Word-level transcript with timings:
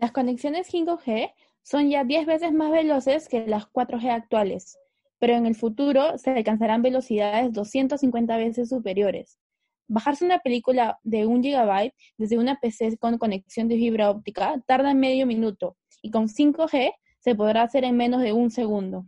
Las 0.00 0.12
conexiones 0.12 0.72
5G 0.72 1.32
son 1.64 1.90
ya 1.90 2.04
10 2.04 2.24
veces 2.24 2.52
más 2.52 2.70
veloces 2.70 3.28
que 3.28 3.48
las 3.48 3.64
4G 3.64 4.10
actuales, 4.10 4.78
pero 5.18 5.34
en 5.34 5.44
el 5.44 5.56
futuro 5.56 6.16
se 6.18 6.30
alcanzarán 6.30 6.82
velocidades 6.82 7.52
250 7.52 8.36
veces 8.36 8.68
superiores. 8.68 9.40
Bajarse 9.88 10.24
una 10.24 10.38
película 10.38 11.00
de 11.02 11.26
1 11.26 11.42
GB 11.42 11.92
desde 12.16 12.38
una 12.38 12.60
PC 12.60 12.96
con 12.98 13.18
conexión 13.18 13.66
de 13.66 13.74
fibra 13.74 14.08
óptica 14.10 14.62
tarda 14.66 14.94
medio 14.94 15.26
minuto 15.26 15.76
y 16.00 16.12
con 16.12 16.28
5G 16.28 16.92
se 17.18 17.34
podrá 17.34 17.62
hacer 17.62 17.82
en 17.82 17.96
menos 17.96 18.22
de 18.22 18.32
un 18.32 18.52
segundo. 18.52 19.04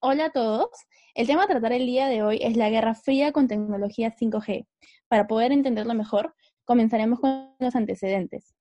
Hola 0.00 0.26
a 0.26 0.30
todos, 0.32 0.68
el 1.14 1.26
tema 1.26 1.44
a 1.44 1.48
tratar 1.48 1.72
el 1.72 1.86
día 1.86 2.08
de 2.08 2.22
hoy 2.22 2.40
es 2.42 2.58
la 2.58 2.68
Guerra 2.68 2.94
Fría 2.94 3.32
con 3.32 3.48
tecnología 3.48 4.14
5G. 4.14 4.66
Para 5.08 5.26
poder 5.26 5.50
entenderlo 5.50 5.94
mejor, 5.94 6.34
comenzaremos 6.66 7.20
con 7.20 7.54
los 7.58 7.74
antecedentes. 7.74 8.54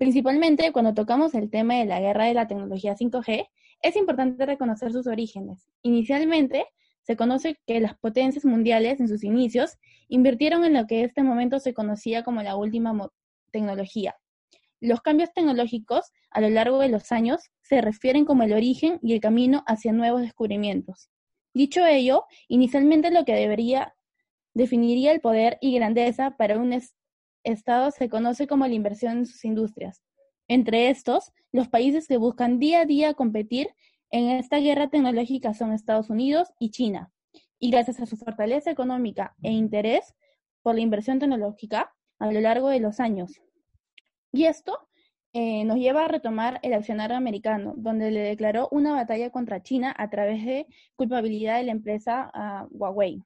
Principalmente 0.00 0.72
cuando 0.72 0.94
tocamos 0.94 1.34
el 1.34 1.50
tema 1.50 1.74
de 1.74 1.84
la 1.84 2.00
guerra 2.00 2.24
de 2.24 2.32
la 2.32 2.48
tecnología 2.48 2.96
5G, 2.96 3.46
es 3.82 3.96
importante 3.96 4.46
reconocer 4.46 4.92
sus 4.92 5.06
orígenes. 5.06 5.68
Inicialmente, 5.82 6.64
se 7.02 7.16
conoce 7.16 7.58
que 7.66 7.80
las 7.80 7.98
potencias 7.98 8.46
mundiales 8.46 8.98
en 9.00 9.08
sus 9.08 9.22
inicios 9.24 9.76
invirtieron 10.08 10.64
en 10.64 10.72
lo 10.72 10.86
que 10.86 11.00
en 11.00 11.04
este 11.04 11.22
momento 11.22 11.60
se 11.60 11.74
conocía 11.74 12.22
como 12.24 12.42
la 12.42 12.56
última 12.56 13.10
tecnología. 13.50 14.16
Los 14.80 15.02
cambios 15.02 15.34
tecnológicos 15.34 16.10
a 16.30 16.40
lo 16.40 16.48
largo 16.48 16.78
de 16.78 16.88
los 16.88 17.12
años 17.12 17.50
se 17.60 17.82
refieren 17.82 18.24
como 18.24 18.42
el 18.44 18.54
origen 18.54 19.00
y 19.02 19.12
el 19.12 19.20
camino 19.20 19.64
hacia 19.66 19.92
nuevos 19.92 20.22
descubrimientos. 20.22 21.10
Dicho 21.52 21.84
ello, 21.84 22.24
inicialmente 22.48 23.10
lo 23.10 23.26
que 23.26 23.34
debería 23.34 23.94
definiría 24.54 25.12
el 25.12 25.20
poder 25.20 25.58
y 25.60 25.74
grandeza 25.74 26.38
para 26.38 26.58
un, 26.58 26.72
Estado 27.44 27.90
se 27.90 28.08
conoce 28.08 28.46
como 28.46 28.66
la 28.66 28.74
inversión 28.74 29.18
en 29.18 29.26
sus 29.26 29.44
industrias. 29.44 30.02
Entre 30.48 30.90
estos, 30.90 31.32
los 31.52 31.68
países 31.68 32.08
que 32.08 32.16
buscan 32.16 32.58
día 32.58 32.80
a 32.80 32.84
día 32.84 33.14
competir 33.14 33.68
en 34.10 34.30
esta 34.30 34.58
guerra 34.58 34.88
tecnológica 34.88 35.54
son 35.54 35.72
Estados 35.72 36.10
Unidos 36.10 36.52
y 36.58 36.70
China. 36.70 37.12
Y 37.58 37.70
gracias 37.70 38.00
a 38.00 38.06
su 38.06 38.16
fortaleza 38.16 38.70
económica 38.70 39.36
e 39.42 39.52
interés 39.52 40.14
por 40.62 40.74
la 40.74 40.80
inversión 40.80 41.18
tecnológica 41.18 41.94
a 42.18 42.32
lo 42.32 42.40
largo 42.40 42.68
de 42.68 42.80
los 42.80 43.00
años. 43.00 43.40
Y 44.32 44.44
esto 44.44 44.88
eh, 45.32 45.64
nos 45.64 45.76
lleva 45.78 46.04
a 46.04 46.08
retomar 46.08 46.58
el 46.62 46.72
accionario 46.72 47.16
americano, 47.16 47.74
donde 47.76 48.10
le 48.10 48.20
declaró 48.20 48.68
una 48.72 48.92
batalla 48.92 49.30
contra 49.30 49.62
China 49.62 49.94
a 49.96 50.10
través 50.10 50.44
de 50.44 50.66
culpabilidad 50.96 51.58
de 51.58 51.64
la 51.64 51.72
empresa 51.72 52.30
ah, 52.34 52.66
Huawei. 52.70 53.22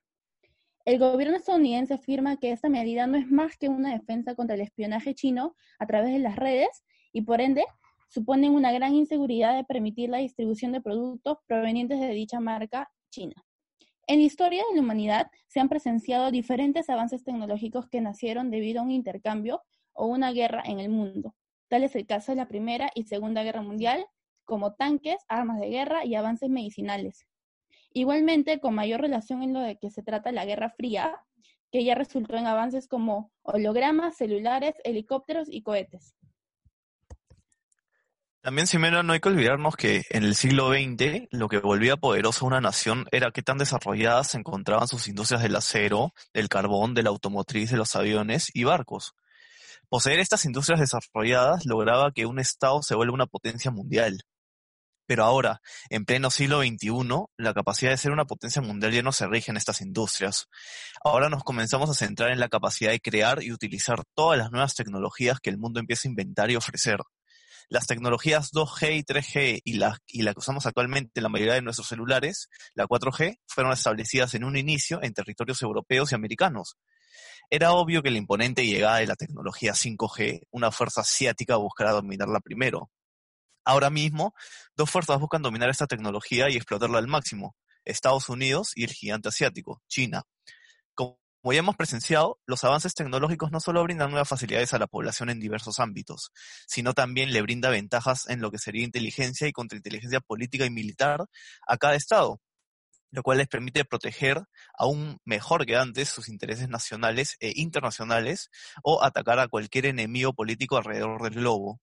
El 0.84 0.98
gobierno 0.98 1.36
estadounidense 1.36 1.94
afirma 1.94 2.36
que 2.36 2.52
esta 2.52 2.68
medida 2.68 3.06
no 3.06 3.16
es 3.16 3.30
más 3.30 3.56
que 3.56 3.70
una 3.70 3.92
defensa 3.92 4.34
contra 4.34 4.54
el 4.54 4.60
espionaje 4.60 5.14
chino 5.14 5.56
a 5.78 5.86
través 5.86 6.12
de 6.12 6.18
las 6.18 6.36
redes 6.36 6.84
y 7.10 7.22
por 7.22 7.40
ende 7.40 7.64
suponen 8.08 8.52
una 8.52 8.70
gran 8.70 8.94
inseguridad 8.94 9.56
de 9.56 9.64
permitir 9.64 10.10
la 10.10 10.18
distribución 10.18 10.72
de 10.72 10.82
productos 10.82 11.38
provenientes 11.46 12.00
de 12.00 12.10
dicha 12.10 12.38
marca 12.38 12.90
china. 13.10 13.34
En 14.06 14.18
la 14.18 14.26
historia 14.26 14.62
de 14.68 14.76
la 14.76 14.82
humanidad 14.82 15.30
se 15.46 15.58
han 15.58 15.70
presenciado 15.70 16.30
diferentes 16.30 16.90
avances 16.90 17.24
tecnológicos 17.24 17.88
que 17.88 18.02
nacieron 18.02 18.50
debido 18.50 18.80
a 18.80 18.84
un 18.84 18.90
intercambio 18.90 19.62
o 19.94 20.06
una 20.06 20.32
guerra 20.32 20.62
en 20.66 20.80
el 20.80 20.90
mundo. 20.90 21.34
Tal 21.68 21.84
es 21.84 21.96
el 21.96 22.04
caso 22.04 22.32
de 22.32 22.36
la 22.36 22.46
Primera 22.46 22.90
y 22.94 23.04
Segunda 23.04 23.42
Guerra 23.42 23.62
Mundial, 23.62 24.04
como 24.44 24.74
tanques, 24.74 25.16
armas 25.28 25.58
de 25.60 25.70
guerra 25.70 26.04
y 26.04 26.14
avances 26.14 26.50
medicinales. 26.50 27.26
Igualmente, 27.96 28.58
con 28.58 28.74
mayor 28.74 29.00
relación 29.00 29.44
en 29.44 29.52
lo 29.54 29.60
de 29.60 29.78
que 29.78 29.88
se 29.88 30.02
trata 30.02 30.32
la 30.32 30.44
Guerra 30.44 30.68
Fría, 30.68 31.22
que 31.70 31.84
ya 31.84 31.94
resultó 31.94 32.36
en 32.36 32.46
avances 32.46 32.88
como 32.88 33.30
hologramas, 33.42 34.16
celulares, 34.16 34.74
helicópteros 34.82 35.46
y 35.48 35.62
cohetes. 35.62 36.16
También, 38.40 38.66
Simena, 38.66 39.04
no 39.04 39.12
hay 39.12 39.20
que 39.20 39.28
olvidarnos 39.28 39.76
que 39.76 40.02
en 40.10 40.24
el 40.24 40.34
siglo 40.34 40.70
XX 40.70 41.28
lo 41.30 41.48
que 41.48 41.60
volvía 41.60 41.96
poderosa 41.96 42.44
una 42.44 42.60
nación 42.60 43.06
era 43.12 43.30
qué 43.30 43.42
tan 43.42 43.58
desarrolladas 43.58 44.32
se 44.32 44.38
encontraban 44.38 44.88
sus 44.88 45.06
industrias 45.06 45.42
del 45.42 45.56
acero, 45.56 46.12
del 46.34 46.48
carbón, 46.48 46.94
de 46.94 47.04
la 47.04 47.10
automotriz, 47.10 47.70
de 47.70 47.76
los 47.76 47.94
aviones 47.94 48.50
y 48.52 48.64
barcos. 48.64 49.14
Poseer 49.88 50.18
estas 50.18 50.44
industrias 50.44 50.80
desarrolladas 50.80 51.64
lograba 51.64 52.10
que 52.12 52.26
un 52.26 52.40
Estado 52.40 52.82
se 52.82 52.96
vuelva 52.96 53.14
una 53.14 53.26
potencia 53.26 53.70
mundial. 53.70 54.18
Pero 55.06 55.24
ahora, 55.24 55.60
en 55.90 56.04
pleno 56.04 56.30
siglo 56.30 56.60
XXI, 56.62 57.26
la 57.36 57.52
capacidad 57.52 57.90
de 57.90 57.98
ser 57.98 58.12
una 58.12 58.24
potencia 58.24 58.62
mundial 58.62 58.92
ya 58.92 59.02
no 59.02 59.12
se 59.12 59.26
rige 59.26 59.50
en 59.50 59.58
estas 59.58 59.80
industrias. 59.82 60.46
Ahora 61.04 61.28
nos 61.28 61.44
comenzamos 61.44 61.90
a 61.90 61.94
centrar 61.94 62.30
en 62.30 62.40
la 62.40 62.48
capacidad 62.48 62.90
de 62.90 63.00
crear 63.00 63.42
y 63.42 63.52
utilizar 63.52 64.04
todas 64.14 64.38
las 64.38 64.50
nuevas 64.50 64.74
tecnologías 64.74 65.40
que 65.40 65.50
el 65.50 65.58
mundo 65.58 65.80
empieza 65.80 66.08
a 66.08 66.10
inventar 66.10 66.50
y 66.50 66.56
ofrecer. 66.56 67.00
Las 67.68 67.86
tecnologías 67.86 68.50
2G 68.52 68.96
y 68.96 69.02
3G 69.02 69.60
y 69.64 69.72
la, 69.74 69.98
que 70.06 70.32
usamos 70.36 70.66
actualmente 70.66 71.12
en 71.16 71.22
la 71.22 71.28
mayoría 71.28 71.54
de 71.54 71.62
nuestros 71.62 71.88
celulares, 71.88 72.48
la 72.74 72.86
4G, 72.86 73.40
fueron 73.46 73.72
establecidas 73.72 74.34
en 74.34 74.44
un 74.44 74.56
inicio 74.56 75.02
en 75.02 75.14
territorios 75.14 75.60
europeos 75.62 76.12
y 76.12 76.14
americanos. 76.14 76.76
Era 77.50 77.72
obvio 77.72 78.02
que 78.02 78.10
la 78.10 78.18
imponente 78.18 78.66
llegada 78.66 78.98
de 78.98 79.06
la 79.06 79.16
tecnología 79.16 79.72
5G, 79.72 80.46
una 80.50 80.70
fuerza 80.70 81.02
asiática 81.02 81.56
buscará 81.56 81.92
dominarla 81.92 82.40
primero, 82.40 82.90
Ahora 83.64 83.90
mismo, 83.90 84.34
dos 84.76 84.90
fuerzas 84.90 85.18
buscan 85.18 85.42
dominar 85.42 85.70
esta 85.70 85.86
tecnología 85.86 86.50
y 86.50 86.56
explotarla 86.56 86.98
al 86.98 87.06
máximo, 87.06 87.56
Estados 87.84 88.28
Unidos 88.28 88.72
y 88.74 88.84
el 88.84 88.92
gigante 88.92 89.28
asiático, 89.28 89.82
China. 89.88 90.24
Como 90.94 91.18
ya 91.52 91.58
hemos 91.58 91.76
presenciado, 91.76 92.40
los 92.46 92.64
avances 92.64 92.94
tecnológicos 92.94 93.50
no 93.50 93.60
solo 93.60 93.82
brindan 93.82 94.10
nuevas 94.10 94.28
facilidades 94.28 94.72
a 94.72 94.78
la 94.78 94.86
población 94.86 95.28
en 95.28 95.40
diversos 95.40 95.78
ámbitos, 95.78 96.30
sino 96.66 96.94
también 96.94 97.32
le 97.32 97.42
brinda 97.42 97.68
ventajas 97.68 98.28
en 98.28 98.40
lo 98.40 98.50
que 98.50 98.58
sería 98.58 98.84
inteligencia 98.84 99.46
y 99.46 99.52
contrainteligencia 99.52 100.20
política 100.20 100.64
y 100.64 100.70
militar 100.70 101.26
a 101.66 101.76
cada 101.76 101.96
Estado, 101.96 102.40
lo 103.10 103.22
cual 103.22 103.38
les 103.38 103.48
permite 103.48 103.84
proteger 103.84 104.42
aún 104.78 105.18
mejor 105.24 105.66
que 105.66 105.76
antes 105.76 106.08
sus 106.08 106.28
intereses 106.30 106.68
nacionales 106.68 107.36
e 107.40 107.52
internacionales 107.56 108.50
o 108.82 109.04
atacar 109.04 109.38
a 109.38 109.48
cualquier 109.48 109.86
enemigo 109.86 110.32
político 110.32 110.78
alrededor 110.78 111.22
del 111.22 111.34
globo. 111.34 111.78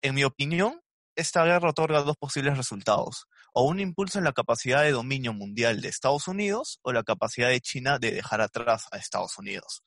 En 0.00 0.14
mi 0.14 0.24
opinión, 0.24 0.80
esta 1.16 1.44
guerra 1.44 1.70
otorga 1.70 2.02
dos 2.02 2.16
posibles 2.16 2.56
resultados, 2.56 3.26
o 3.52 3.64
un 3.66 3.80
impulso 3.80 4.18
en 4.18 4.24
la 4.24 4.32
capacidad 4.32 4.82
de 4.82 4.92
dominio 4.92 5.32
mundial 5.32 5.80
de 5.80 5.88
Estados 5.88 6.28
Unidos 6.28 6.78
o 6.82 6.92
la 6.92 7.02
capacidad 7.02 7.48
de 7.48 7.60
China 7.60 7.98
de 7.98 8.12
dejar 8.12 8.40
atrás 8.40 8.86
a 8.92 8.98
Estados 8.98 9.38
Unidos. 9.38 9.82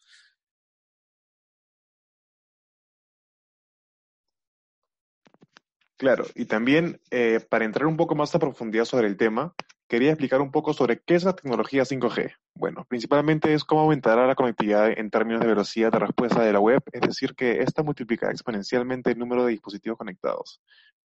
Claro, 5.97 6.25
y 6.34 6.45
también 6.45 7.00
eh, 7.12 7.41
para 7.50 7.66
entrar 7.66 7.85
un 7.85 7.97
poco 7.97 8.16
más 8.16 8.34
a 8.34 8.40
profundidad 8.40 8.85
sobre 8.85 9.07
el 9.07 9.17
tema, 9.17 9.53
quería 9.90 10.11
explicar 10.11 10.40
un 10.40 10.50
poco 10.50 10.73
sobre 10.73 11.01
qué 11.01 11.16
es 11.16 11.25
la 11.25 11.35
tecnología 11.35 11.84
5G. 11.84 12.35
Bueno, 12.56 12.85
principalmente 12.88 13.53
es 13.53 13.66
cómo 13.66 13.81
aumentará 13.81 14.25
la 14.25 14.35
conectividad 14.35 14.97
en 14.97 15.09
términos 15.09 15.41
de 15.41 15.47
velocidad 15.47 15.91
de 15.91 16.00
respuesta 16.00 16.41
de 16.41 16.53
la 16.53 16.59
web, 16.59 16.81
es 16.94 17.01
decir, 17.01 17.35
que 17.35 17.59
esta 17.61 17.84
multiplicará 17.84 18.31
exponencialmente 18.31 19.11
el 19.11 19.19
número 19.19 19.44
de 19.44 19.51
dispositivos 19.51 19.97
conectados. 19.97 20.61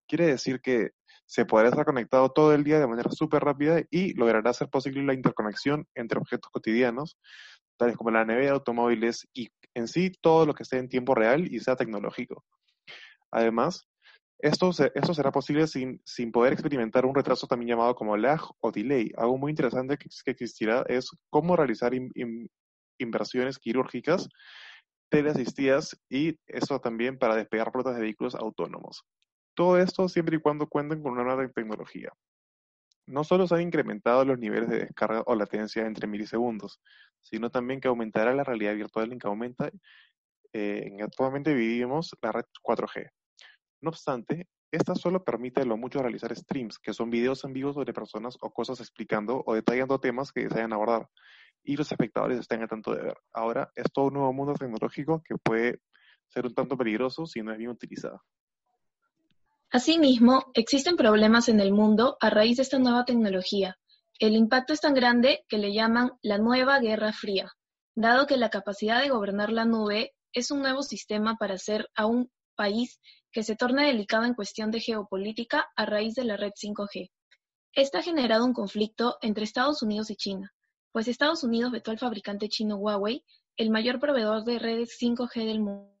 Quiere 0.07 0.27
decir 0.27 0.61
que 0.61 0.91
se 1.25 1.45
podrá 1.45 1.69
estar 1.69 1.85
conectado 1.85 2.29
todo 2.29 2.53
el 2.53 2.63
día 2.63 2.79
de 2.79 2.87
manera 2.87 3.11
súper 3.11 3.43
rápida 3.43 3.81
y 3.89 4.13
logrará 4.13 4.51
hacer 4.51 4.69
posible 4.69 5.03
la 5.03 5.13
interconexión 5.13 5.87
entre 5.95 6.19
objetos 6.19 6.51
cotidianos, 6.51 7.17
tales 7.77 7.97
como 7.97 8.11
la 8.11 8.25
nevera, 8.25 8.53
automóviles 8.53 9.27
y 9.33 9.49
en 9.73 9.87
sí 9.87 10.11
todo 10.21 10.45
lo 10.45 10.53
que 10.53 10.63
esté 10.63 10.77
en 10.77 10.89
tiempo 10.89 11.15
real 11.15 11.51
y 11.51 11.59
sea 11.59 11.75
tecnológico. 11.75 12.43
Además, 13.31 13.87
esto, 14.39 14.69
esto 14.69 15.13
será 15.13 15.31
posible 15.31 15.65
sin, 15.67 16.01
sin, 16.05 16.31
poder 16.31 16.53
experimentar 16.53 17.05
un 17.05 17.15
retraso 17.15 17.47
también 17.47 17.69
llamado 17.69 17.95
como 17.95 18.17
lag 18.17 18.41
o 18.59 18.71
delay. 18.71 19.11
Algo 19.17 19.37
muy 19.37 19.51
interesante 19.51 19.97
que, 19.97 20.09
existirá 20.31 20.85
es 20.87 21.09
cómo 21.29 21.55
realizar 21.55 21.93
inversiones 22.97 23.57
quirúrgicas 23.57 24.29
teleasistidas 25.09 25.99
y 26.09 26.37
eso 26.47 26.79
también 26.79 27.17
para 27.17 27.35
despegar 27.35 27.71
flotas 27.71 27.95
de 27.95 28.01
vehículos 28.01 28.35
autónomos. 28.35 29.03
Todo 29.55 29.79
esto 29.79 30.07
siempre 30.09 30.37
y 30.37 30.39
cuando 30.39 30.67
cuenten 30.67 31.01
con 31.01 31.13
una 31.13 31.23
nueva 31.23 31.47
tecnología. 31.47 32.11
No 33.07 33.23
solo 33.23 33.47
se 33.47 33.55
han 33.55 33.61
incrementado 33.61 34.25
los 34.25 34.37
niveles 34.37 34.69
de 34.69 34.79
descarga 34.79 35.23
o 35.25 35.35
latencia 35.35 35.85
entre 35.85 36.07
milisegundos, 36.07 36.81
sino 37.21 37.49
también 37.49 37.79
que 37.79 37.87
aumentará 37.87 38.33
la 38.33 38.43
realidad 38.43 38.75
virtual 38.75 39.11
en 39.11 39.19
que 39.19 39.27
aumenta 39.27 39.71
eh, 40.53 40.83
en 40.87 41.01
actualmente 41.01 41.53
vivimos 41.53 42.15
la 42.21 42.31
red 42.31 42.45
4G. 42.63 43.09
No 43.81 43.89
obstante, 43.89 44.47
esta 44.71 44.95
solo 44.95 45.23
permite 45.23 45.65
lo 45.65 45.77
mucho 45.77 46.01
realizar 46.01 46.35
streams, 46.35 46.79
que 46.79 46.93
son 46.93 47.09
videos 47.09 47.43
en 47.45 47.53
vivo 47.53 47.73
sobre 47.73 47.93
personas 47.93 48.37
o 48.41 48.51
cosas 48.51 48.79
explicando 48.79 49.43
o 49.45 49.53
detallando 49.53 49.99
temas 49.99 50.31
que 50.31 50.45
desean 50.45 50.73
abordar, 50.73 51.07
y 51.63 51.77
los 51.77 51.91
espectadores 51.91 52.39
estén 52.39 52.63
a 52.63 52.67
tanto 52.67 52.93
de 52.93 53.03
ver. 53.03 53.17
Ahora 53.33 53.69
es 53.75 53.85
todo 53.93 54.05
un 54.05 54.15
nuevo 54.15 54.33
mundo 54.33 54.53
tecnológico 54.53 55.21
que 55.23 55.35
puede 55.37 55.79
ser 56.27 56.45
un 56.45 56.53
tanto 56.53 56.77
peligroso 56.77 57.25
si 57.25 57.41
no 57.41 57.51
es 57.51 57.57
bien 57.57 57.69
utilizado. 57.69 58.21
Asimismo, 59.71 60.51
existen 60.53 60.95
problemas 60.95 61.49
en 61.49 61.59
el 61.59 61.71
mundo 61.71 62.17
a 62.21 62.29
raíz 62.29 62.57
de 62.57 62.63
esta 62.63 62.79
nueva 62.79 63.05
tecnología. 63.05 63.77
El 64.19 64.35
impacto 64.35 64.73
es 64.73 64.81
tan 64.81 64.93
grande 64.93 65.43
que 65.49 65.57
le 65.57 65.73
llaman 65.73 66.11
la 66.21 66.37
nueva 66.37 66.79
Guerra 66.79 67.11
Fría, 67.11 67.51
dado 67.95 68.27
que 68.27 68.37
la 68.37 68.49
capacidad 68.49 69.01
de 69.01 69.09
gobernar 69.09 69.51
la 69.51 69.65
nube 69.65 70.13
es 70.31 70.51
un 70.51 70.61
nuevo 70.61 70.83
sistema 70.83 71.35
para 71.35 71.55
hacer 71.55 71.89
a 71.95 72.05
un 72.05 72.31
país 72.55 72.99
que 73.31 73.43
se 73.43 73.55
torna 73.55 73.85
delicado 73.85 74.23
en 74.23 74.33
cuestión 74.33 74.71
de 74.71 74.79
geopolítica 74.79 75.67
a 75.75 75.85
raíz 75.85 76.15
de 76.15 76.23
la 76.23 76.37
red 76.37 76.51
5G. 76.51 77.11
Esta 77.73 77.99
ha 77.99 78.03
generado 78.03 78.45
un 78.45 78.53
conflicto 78.53 79.17
entre 79.21 79.43
Estados 79.43 79.81
Unidos 79.81 80.09
y 80.09 80.15
China, 80.15 80.53
pues 80.93 81.09
Estados 81.09 81.43
Unidos 81.43 81.73
vetó 81.73 81.91
al 81.91 81.99
fabricante 81.99 82.47
chino 82.47 82.77
Huawei, 82.77 83.25
el 83.57 83.69
mayor 83.69 83.99
proveedor 83.99 84.45
de 84.45 84.59
redes 84.59 84.97
5G 84.97 85.45
del 85.45 85.59
mundo. 85.59 85.91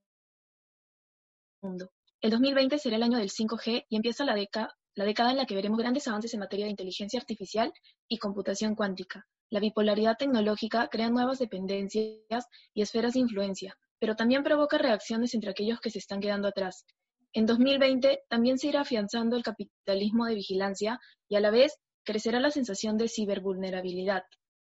El 2.25 2.31
2020 2.31 2.79
será 2.79 2.95
el 2.95 3.03
año 3.03 3.19
del 3.19 3.29
5G 3.29 3.85
y 3.87 3.95
empieza 3.95 4.25
la, 4.25 4.33
la 4.33 5.05
década 5.05 5.29
en 5.29 5.37
la 5.37 5.45
que 5.45 5.53
veremos 5.53 5.77
grandes 5.77 6.07
avances 6.07 6.33
en 6.33 6.39
materia 6.39 6.65
de 6.65 6.71
inteligencia 6.71 7.19
artificial 7.19 7.71
y 8.07 8.17
computación 8.17 8.73
cuántica. 8.73 9.27
La 9.51 9.59
bipolaridad 9.59 10.17
tecnológica 10.17 10.87
crea 10.87 11.11
nuevas 11.11 11.37
dependencias 11.37 12.47
y 12.73 12.81
esferas 12.81 13.13
de 13.13 13.19
influencia, 13.19 13.77
pero 13.99 14.15
también 14.15 14.41
provoca 14.41 14.79
reacciones 14.79 15.35
entre 15.35 15.51
aquellos 15.51 15.79
que 15.79 15.91
se 15.91 15.99
están 15.99 16.19
quedando 16.19 16.47
atrás. 16.47 16.87
En 17.31 17.45
2020 17.45 18.23
también 18.27 18.57
se 18.57 18.69
irá 18.69 18.81
afianzando 18.81 19.35
el 19.35 19.43
capitalismo 19.43 20.25
de 20.25 20.33
vigilancia 20.33 20.99
y 21.29 21.35
a 21.35 21.41
la 21.41 21.51
vez 21.51 21.77
crecerá 22.03 22.39
la 22.39 22.49
sensación 22.49 22.97
de 22.97 23.07
cibervulnerabilidad. 23.07 24.23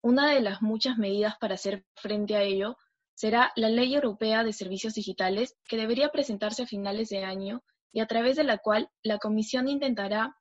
Una 0.01 0.33
de 0.33 0.41
las 0.41 0.61
muchas 0.61 0.97
medidas 0.97 1.35
para 1.39 1.53
hacer 1.55 1.85
frente 1.95 2.35
a 2.35 2.41
ello 2.41 2.75
será 3.17 3.51
la 3.55 3.69
Ley 3.69 3.95
Europea 3.95 4.43
de 4.43 4.53
Servicios 4.53 4.93
Digitales, 4.93 5.57
que 5.67 5.75
debería 5.75 6.09
presentarse 6.09 6.61
a 6.61 6.67
finales 6.67 7.09
de 7.09 7.23
año 7.23 7.63
y 7.91 7.99
a 7.99 8.05
través 8.05 8.35
de 8.35 8.43
la 8.43 8.59
cual 8.59 8.91
la 9.01 9.17
Comisión 9.17 9.67
intentará 9.67 10.37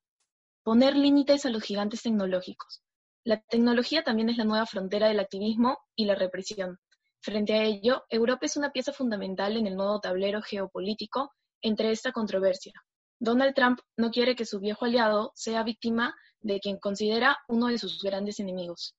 poner 0.62 0.94
límites 0.94 1.46
a 1.46 1.50
los 1.50 1.62
gigantes 1.62 2.02
tecnológicos. 2.02 2.82
La 3.24 3.40
tecnología 3.40 4.04
también 4.04 4.28
es 4.28 4.36
la 4.36 4.44
nueva 4.44 4.66
frontera 4.66 5.08
del 5.08 5.20
activismo 5.20 5.78
y 5.94 6.04
la 6.04 6.16
represión. 6.16 6.78
Frente 7.22 7.54
a 7.54 7.64
ello, 7.64 8.04
Europa 8.10 8.44
es 8.44 8.58
una 8.58 8.72
pieza 8.72 8.92
fundamental 8.92 9.56
en 9.56 9.66
el 9.66 9.74
nuevo 9.74 9.98
tablero 9.98 10.42
geopolítico 10.42 11.32
entre 11.62 11.92
esta 11.92 12.12
controversia. 12.12 12.74
Donald 13.18 13.54
Trump 13.54 13.80
no 13.96 14.10
quiere 14.10 14.36
que 14.36 14.44
su 14.44 14.60
viejo 14.60 14.84
aliado 14.84 15.32
sea 15.34 15.62
víctima 15.62 16.14
de 16.40 16.60
quien 16.60 16.78
considera 16.78 17.38
uno 17.48 17.68
de 17.68 17.78
sus 17.78 18.02
grandes 18.02 18.38
enemigos. 18.38 18.94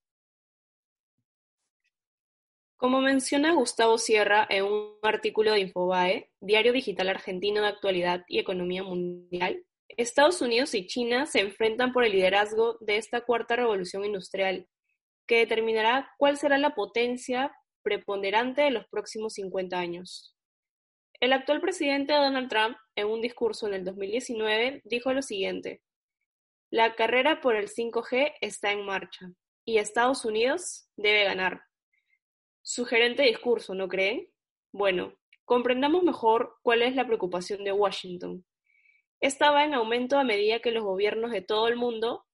Como 2.77 3.01
menciona 3.01 3.53
Gustavo 3.53 3.97
Sierra 3.97 4.45
en 4.51 4.65
un 4.65 5.00
artículo 5.01 5.51
de 5.51 5.62
Infobae, 5.62 6.29
diario 6.39 6.74
digital 6.74 7.09
argentino 7.09 7.62
de 7.63 7.69
actualidad 7.69 8.24
y 8.27 8.38
economía 8.38 8.83
mundial, 8.83 9.65
Estados 9.89 10.44
Unidos 10.44 10.75
y 10.75 10.85
China 10.85 11.25
se 11.25 11.39
enfrentan 11.39 11.91
por 11.91 12.03
el 12.03 12.12
liderazgo 12.12 12.77
de 12.79 12.97
esta 12.97 13.21
cuarta 13.21 13.56
revolución 13.56 14.06
industrial, 14.06 14.68
que 15.25 15.39
determinará 15.39 16.12
cuál 16.19 16.38
será 16.38 16.59
la 16.59 16.75
potencia 16.75 17.51
preponderante 17.81 18.62
de 18.62 18.69
los 18.69 18.88
próximos 18.89 19.33
50 19.33 19.75
años. 19.79 20.35
El 21.19 21.33
actual 21.33 21.62
presidente 21.62 22.13
Donald 22.13 22.47
Trump, 22.47 22.77
en 22.95 23.07
un 23.07 23.21
discurso 23.21 23.65
en 23.65 23.74
el 23.74 23.85
2019, 23.85 24.83
dijo 24.85 25.13
lo 25.13 25.24
siguiente, 25.24 25.81
La 26.69 26.94
carrera 26.94 27.41
por 27.41 27.56
el 27.56 27.69
5G 27.69 28.33
está 28.39 28.71
en 28.71 28.85
marcha 28.85 29.31
y 29.65 29.79
Estados 29.79 30.25
Unidos 30.25 30.88
debe 30.95 31.24
ganar. 31.24 31.63
Sugerente 32.69 33.24
discurso, 33.24 33.75
¿no 33.75 33.88
creen? 33.88 34.28
Bueno, 34.74 35.14
comprendamos 35.46 36.04
mejor 36.04 36.58
cuál 36.64 36.81
es 36.81 36.96
la 36.96 37.08
preocupación 37.08 37.64
de 37.64 37.72
Washington. 37.72 38.46
Esta 39.22 39.52
va 39.52 39.64
en 39.64 39.74
aumento 39.74 40.19
a 40.19 40.25
medida 40.25 40.60
que 40.60 40.72
los 40.72 40.84
gobiernos 40.84 41.31
de 41.31 41.42
todo 41.42 41.69
el 41.69 41.78
mundo 41.78 42.25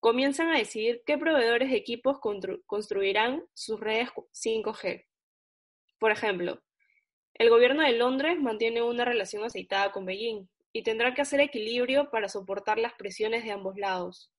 comienzan 0.00 0.48
a 0.48 0.58
decidir 0.58 1.02
qué 1.06 1.16
proveedores 1.16 1.70
de 1.70 1.78
equipos 1.78 2.18
construirán 2.66 3.42
sus 3.54 3.80
redes 3.80 4.10
5G. 4.34 5.06
Por 5.98 6.10
ejemplo, 6.10 6.62
el 7.32 7.48
gobierno 7.48 7.84
de 7.84 7.92
Londres 7.92 8.38
mantiene 8.38 8.82
una 8.82 9.06
relación 9.06 9.44
aceitada 9.44 9.92
con 9.92 10.04
Beijing 10.04 10.46
y 10.74 10.82
tendrá 10.82 11.14
que 11.14 11.22
hacer 11.22 11.40
equilibrio 11.40 12.10
para 12.10 12.28
soportar 12.28 12.78
las 12.78 12.92
presiones 12.92 13.44
de 13.44 13.52
ambos 13.52 13.78
lados. 13.78 14.30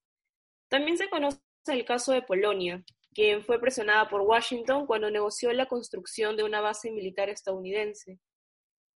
También 0.67 0.99
se 0.99 1.09
conoce 1.09 1.39
el 1.65 1.83
caso 1.83 2.11
de 2.11 2.21
Polonia, 2.21 2.85
quien 3.15 3.43
fue 3.43 3.59
presionada 3.61 4.09
por 4.09 4.21
Washington 4.21 4.85
cuando 4.85 5.09
negoció 5.09 5.53
la 5.53 5.67
construcción 5.67 6.35
de 6.35 6.43
una 6.43 6.59
base 6.59 6.91
militar 6.91 7.29
estadounidense. 7.29 8.19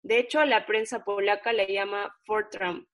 De 0.02 0.18
hecho, 0.18 0.42
la 0.46 0.64
prensa 0.64 1.04
polaca 1.04 1.52
la 1.52 1.66
llama 1.66 2.16
Fort 2.24 2.50
Trump. 2.50 2.88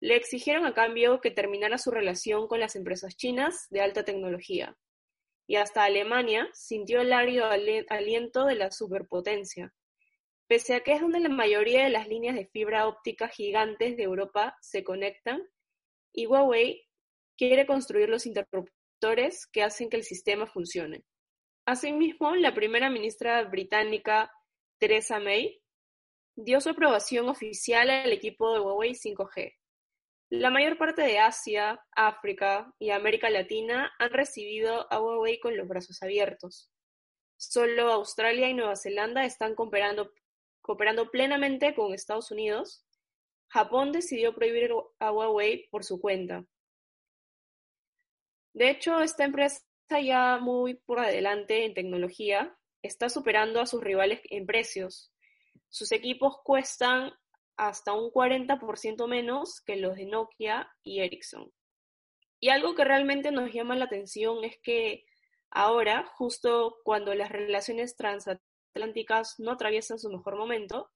Le 0.00 0.16
exigieron 0.16 0.66
a 0.66 0.74
cambio 0.74 1.20
que 1.20 1.30
terminara 1.30 1.78
su 1.78 1.92
relación 1.92 2.48
con 2.48 2.58
las 2.58 2.74
empresas 2.74 3.16
chinas 3.16 3.68
de 3.70 3.80
alta 3.80 4.04
tecnología. 4.04 4.76
Y 5.46 5.54
hasta 5.54 5.84
Alemania 5.84 6.48
sintió 6.52 7.00
el 7.00 7.12
árido 7.12 7.46
aliento 7.88 8.44
de 8.44 8.54
la 8.56 8.72
superpotencia. 8.72 9.72
Pese 10.48 10.74
a 10.74 10.80
que 10.80 10.94
es 10.94 11.00
donde 11.00 11.20
la 11.20 11.28
mayoría 11.28 11.84
de 11.84 11.90
las 11.90 12.08
líneas 12.08 12.34
de 12.34 12.46
fibra 12.46 12.88
óptica 12.88 13.28
gigantes 13.28 13.96
de 13.96 14.02
Europa 14.02 14.56
se 14.60 14.82
conectan, 14.82 15.48
y 16.12 16.26
Huawei 16.26 16.88
quiere 17.36 17.66
construir 17.66 18.08
los 18.08 18.26
interruptores 19.00 19.46
que 19.46 19.62
hacen 19.62 19.88
que 19.88 19.96
el 19.96 20.04
sistema 20.04 20.46
funcione. 20.46 21.04
Asimismo, 21.66 22.34
la 22.36 22.54
primera 22.54 22.90
ministra 22.90 23.42
británica, 23.44 24.30
Theresa 24.78 25.18
May, 25.18 25.60
dio 26.36 26.60
su 26.60 26.70
aprobación 26.70 27.28
oficial 27.28 27.90
al 27.90 28.12
equipo 28.12 28.52
de 28.52 28.60
Huawei 28.60 28.92
5G. 28.92 29.54
La 30.30 30.50
mayor 30.50 30.78
parte 30.78 31.02
de 31.02 31.18
Asia, 31.18 31.80
África 31.92 32.72
y 32.78 32.90
América 32.90 33.30
Latina 33.30 33.92
han 33.98 34.10
recibido 34.10 34.86
a 34.92 35.00
Huawei 35.00 35.40
con 35.40 35.56
los 35.56 35.66
brazos 35.66 36.02
abiertos. 36.02 36.70
Solo 37.36 37.92
Australia 37.92 38.48
y 38.48 38.54
Nueva 38.54 38.76
Zelanda 38.76 39.24
están 39.24 39.54
cooperando, 39.54 40.12
cooperando 40.60 41.10
plenamente 41.10 41.74
con 41.74 41.94
Estados 41.94 42.30
Unidos. 42.30 42.84
Japón 43.48 43.92
decidió 43.92 44.34
prohibir 44.34 44.70
a 45.00 45.10
Huawei 45.10 45.68
por 45.70 45.84
su 45.84 46.00
cuenta, 46.00 46.44
de 48.52 48.70
hecho, 48.70 49.00
esta 49.00 49.24
empresa 49.24 49.60
ya 50.02 50.38
muy 50.38 50.74
por 50.74 51.00
adelante 51.00 51.64
en 51.64 51.74
tecnología 51.74 52.56
está 52.82 53.08
superando 53.08 53.60
a 53.60 53.66
sus 53.66 53.82
rivales 53.82 54.20
en 54.24 54.46
precios. 54.46 55.12
Sus 55.68 55.92
equipos 55.92 56.38
cuestan 56.44 57.12
hasta 57.56 57.92
un 57.92 58.10
40% 58.10 59.06
menos 59.06 59.60
que 59.60 59.76
los 59.76 59.96
de 59.96 60.06
Nokia 60.06 60.70
y 60.82 61.00
Ericsson. 61.00 61.52
Y 62.40 62.48
algo 62.48 62.74
que 62.74 62.84
realmente 62.84 63.30
nos 63.30 63.52
llama 63.52 63.76
la 63.76 63.84
atención 63.84 64.44
es 64.44 64.58
que 64.62 65.04
ahora, 65.50 66.06
justo 66.14 66.78
cuando 66.84 67.14
las 67.14 67.30
relaciones 67.30 67.96
transatlánticas 67.96 69.34
no 69.38 69.52
atraviesan 69.52 69.98
su 69.98 70.10
mejor 70.10 70.36
momento, 70.36 70.90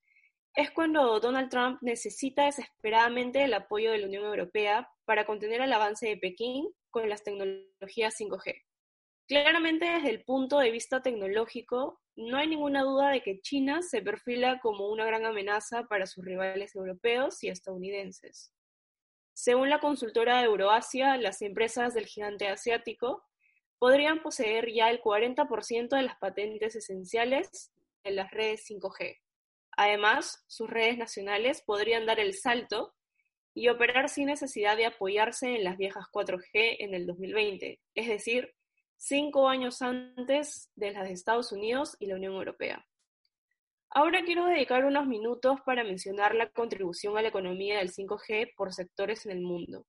es 0.55 0.71
cuando 0.71 1.21
Donald 1.21 1.51
Trump 1.51 1.79
necesita 1.83 2.45
desesperadamente 2.45 3.45
el 3.45 3.53
apoyo 3.53 3.91
de 3.91 3.99
la 3.99 4.07
Unión 4.07 4.25
Europea 4.25 4.89
para 5.05 5.27
contener 5.27 5.61
el 5.61 5.73
avance 5.73 6.07
de 6.07 6.17
Pekín 6.17 6.73
con 6.95 7.09
las 7.09 7.25
tecnologías 7.25 8.15
5G. 8.21 8.63
Claramente 9.27 9.85
desde 9.85 10.11
el 10.11 10.25
punto 10.25 10.61
de 10.61 10.71
vista 10.71 11.03
tecnológico, 11.03 12.01
no 12.15 12.37
hay 12.37 12.47
ninguna 12.47 12.83
duda 12.85 13.11
de 13.11 13.21
que 13.21 13.41
China 13.41 13.83
se 13.83 14.01
perfila 14.01 14.61
como 14.61 14.89
una 14.89 15.05
gran 15.05 15.27
amenaza 15.27 15.89
para 15.89 16.07
sus 16.07 16.25
rivales 16.25 16.77
europeos 16.77 17.43
y 17.43 17.49
estadounidenses. 17.49 18.53
Según 19.33 19.71
la 19.71 19.81
consultora 19.81 20.39
de 20.39 20.45
Euroasia, 20.45 21.17
las 21.17 21.43
empresas 21.43 21.95
del 21.95 22.07
gigante 22.07 22.47
asiático 22.47 23.25
podrían 23.81 24.23
poseer 24.23 24.73
ya 24.73 24.89
el 24.89 25.01
40% 25.03 25.97
de 25.97 26.03
las 26.03 26.17
patentes 26.19 26.77
esenciales 26.77 27.73
de 28.05 28.13
las 28.13 28.31
redes 28.31 28.65
5G. 28.71 29.19
Además, 29.73 30.45
sus 30.47 30.71
redes 30.71 30.97
nacionales 30.97 31.61
podrían 31.63 32.07
dar 32.07 32.21
el 32.21 32.35
salto 32.35 32.95
y 33.55 33.69
operar 33.69 34.09
sin 34.09 34.27
necesidad 34.27 34.77
de 34.77 34.87
apoyarse 34.87 35.55
en 35.55 35.65
las 35.65 35.77
viejas 35.77 36.05
4G 36.13 36.77
en 36.81 36.95
el 36.95 37.07
2020, 37.07 37.81
es 37.95 38.09
decir, 38.09 38.53
cinco 38.97 39.49
años 39.49 39.81
antes 39.81 40.71
de 40.75 40.93
las 40.93 41.05
de 41.05 41.13
Estados 41.13 41.53
Unidos 41.53 41.97
y 42.01 42.07
la 42.07 42.17
Unión 42.17 42.35
Europea. 42.35 42.85
Ahora 43.91 44.25
quiero 44.25 44.47
dedicar 44.47 44.85
unos 44.85 45.07
minutos 45.07 45.61
para 45.65 45.85
mencionar 45.85 46.35
la 46.35 46.51
contribución 46.51 47.17
a 47.17 47.23
la 47.23 47.29
economía 47.29 47.79
del 47.79 47.93
5G 47.93 48.53
por 48.57 48.73
sectores 48.73 49.25
en 49.25 49.33
el 49.33 49.41
mundo. 49.41 49.87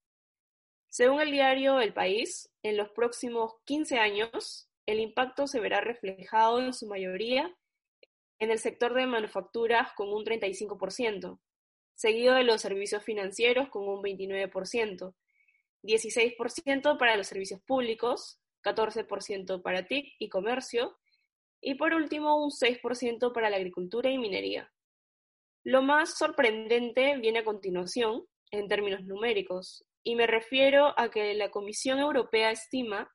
Según 0.89 1.21
el 1.21 1.31
diario 1.31 1.79
El 1.79 1.91
País, 1.91 2.51
en 2.61 2.77
los 2.77 2.89
próximos 2.91 3.53
15 3.65 3.97
años, 3.97 4.69
el 4.85 4.99
impacto 4.99 5.47
se 5.47 5.59
verá 5.59 5.81
reflejado 5.81 6.61
en 6.61 6.71
su 6.71 6.87
mayoría 6.87 7.51
en 8.37 8.51
el 8.51 8.59
sector 8.59 8.93
de 8.93 9.07
manufacturas 9.07 9.91
con 9.93 10.13
un 10.13 10.23
35%, 10.23 11.39
seguido 11.95 12.35
de 12.35 12.43
los 12.43 12.61
servicios 12.61 13.03
financieros 13.03 13.69
con 13.69 13.87
un 13.87 14.01
29%, 14.03 15.13
16% 15.83 16.97
para 16.97 17.17
los 17.17 17.27
servicios 17.27 17.61
públicos, 17.61 18.39
14% 18.63 19.61
para 19.61 19.87
TIC 19.87 20.15
y 20.19 20.29
comercio, 20.29 20.97
y 21.61 21.75
por 21.75 21.93
último 21.93 22.43
un 22.43 22.51
6% 22.51 23.33
para 23.33 23.49
la 23.49 23.57
agricultura 23.57 24.09
y 24.09 24.17
minería. 24.17 24.71
Lo 25.63 25.81
más 25.81 26.17
sorprendente 26.17 27.17
viene 27.17 27.39
a 27.39 27.45
continuación, 27.45 28.25
en 28.51 28.67
términos 28.67 29.03
numéricos, 29.03 29.83
y 30.03 30.15
me 30.15 30.27
refiero 30.27 30.93
a 30.99 31.09
que 31.09 31.33
la 31.33 31.49
Comisión 31.49 31.99
Europea 31.99 32.51
estima 32.51 33.11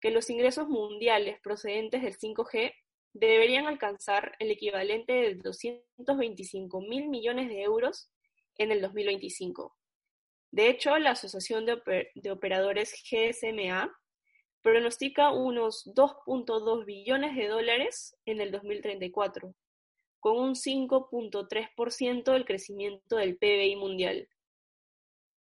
que 0.00 0.10
los 0.10 0.28
ingresos 0.28 0.68
mundiales 0.68 1.40
procedentes 1.40 2.02
del 2.02 2.18
5G 2.18 2.74
deberían 3.14 3.66
alcanzar 3.66 4.36
el 4.38 4.50
equivalente 4.50 5.14
de 5.14 5.34
225 5.36 6.82
mil 6.82 7.08
millones 7.08 7.48
de 7.48 7.62
euros 7.62 8.10
en 8.56 8.72
el 8.72 8.80
2025. 8.80 9.76
De 10.50 10.68
hecho, 10.68 10.96
la 10.98 11.10
Asociación 11.10 11.66
de, 11.66 12.30
Operadores 12.30 12.94
GSMA 13.10 13.92
pronostica 14.62 15.30
unos 15.30 15.84
2.2 15.94 16.84
billones 16.84 17.34
de 17.34 17.48
dólares 17.48 18.16
en 18.24 18.40
el 18.40 18.52
2034, 18.52 19.54
con 20.20 20.38
un 20.38 20.54
5.3% 20.54 22.32
del 22.32 22.44
crecimiento 22.44 23.16
del 23.16 23.36
PBI 23.36 23.76
mundial. 23.76 24.28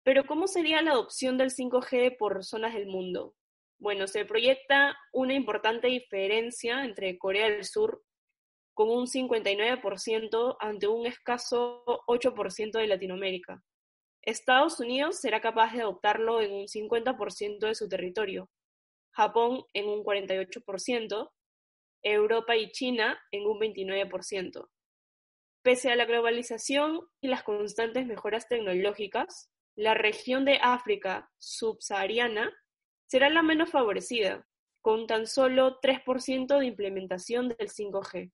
Pero 0.03 0.27
¿cómo 0.27 0.47
sería 0.47 0.83
la 0.83 0.93
adopción 0.93 1.39
del 1.39 1.51
5G 1.51 2.17
por 2.19 2.45
zonas 2.45 2.75
del 2.75 2.87
mundo? 2.87 3.35
Bueno, 3.79 4.07
se 4.09 4.25
proyecta 4.25 4.97
una 5.13 5.35
importante 5.35 5.87
diferencia 5.87 6.85
entre 6.85 7.17
Corea 7.17 7.49
del 7.49 7.65
Sur 7.65 8.05
con 8.79 8.91
un 8.91 9.09
59% 9.09 10.57
ante 10.61 10.87
un 10.87 11.05
escaso 11.05 11.83
8% 12.07 12.79
de 12.79 12.87
Latinoamérica. 12.87 13.61
Estados 14.23 14.79
Unidos 14.79 15.19
será 15.19 15.41
capaz 15.41 15.73
de 15.73 15.83
adoptarlo 15.83 16.41
en 16.41 16.53
un 16.53 16.69
50% 16.69 17.59
de 17.59 17.75
su 17.75 17.89
territorio, 17.89 18.49
Japón 19.11 19.65
en 19.73 19.89
un 19.89 20.05
48%, 20.05 21.33
Europa 22.05 22.55
y 22.55 22.71
China 22.71 23.21
en 23.33 23.47
un 23.47 23.59
29%. 23.59 24.69
Pese 25.65 25.91
a 25.91 25.97
la 25.97 26.05
globalización 26.05 27.01
y 27.21 27.27
las 27.27 27.43
constantes 27.43 28.07
mejoras 28.07 28.47
tecnológicas, 28.47 29.51
la 29.75 29.95
región 29.95 30.45
de 30.45 30.61
África 30.63 31.29
subsahariana 31.39 32.57
será 33.09 33.29
la 33.29 33.43
menos 33.43 33.73
favorecida, 33.73 34.47
con 34.83 35.09
tan 35.09 35.27
solo 35.27 35.81
3% 35.81 36.61
de 36.61 36.67
implementación 36.67 37.49
del 37.49 37.71
5G. 37.71 38.31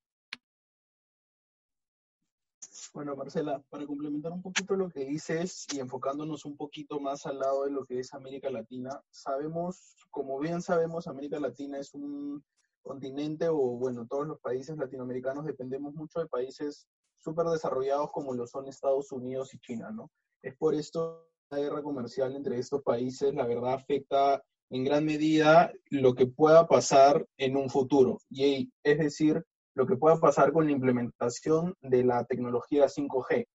Bueno, 2.94 3.16
Marcela, 3.16 3.60
para 3.70 3.86
complementar 3.86 4.30
un 4.30 4.40
poquito 4.40 4.76
lo 4.76 4.88
que 4.88 5.04
dices 5.04 5.66
y 5.74 5.80
enfocándonos 5.80 6.44
un 6.44 6.56
poquito 6.56 7.00
más 7.00 7.26
al 7.26 7.40
lado 7.40 7.64
de 7.64 7.72
lo 7.72 7.84
que 7.84 7.98
es 7.98 8.14
América 8.14 8.48
Latina, 8.50 9.02
sabemos, 9.10 9.96
como 10.10 10.38
bien 10.38 10.62
sabemos, 10.62 11.08
América 11.08 11.40
Latina 11.40 11.80
es 11.80 11.92
un 11.92 12.44
continente 12.82 13.48
o, 13.48 13.56
bueno, 13.56 14.06
todos 14.06 14.28
los 14.28 14.38
países 14.38 14.78
latinoamericanos 14.78 15.44
dependemos 15.44 15.92
mucho 15.92 16.20
de 16.20 16.28
países 16.28 16.86
súper 17.16 17.46
desarrollados 17.46 18.12
como 18.12 18.32
lo 18.32 18.46
son 18.46 18.68
Estados 18.68 19.10
Unidos 19.10 19.52
y 19.54 19.58
China, 19.58 19.90
¿no? 19.90 20.08
Es 20.40 20.54
por 20.54 20.72
esto 20.76 21.26
la 21.50 21.58
guerra 21.58 21.82
comercial 21.82 22.36
entre 22.36 22.60
estos 22.60 22.80
países, 22.84 23.34
la 23.34 23.44
verdad, 23.44 23.74
afecta 23.74 24.40
en 24.70 24.84
gran 24.84 25.04
medida 25.04 25.72
lo 25.90 26.14
que 26.14 26.28
pueda 26.28 26.68
pasar 26.68 27.26
en 27.38 27.56
un 27.56 27.68
futuro. 27.70 28.20
Y 28.30 28.72
es 28.84 28.98
decir, 28.98 29.44
lo 29.74 29.86
que 29.86 29.96
pueda 29.96 30.18
pasar 30.18 30.52
con 30.52 30.66
la 30.66 30.72
implementación 30.72 31.74
de 31.82 32.04
la 32.04 32.24
tecnología 32.24 32.86
5G. 32.86 33.46